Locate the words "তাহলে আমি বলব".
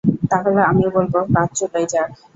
0.31-1.13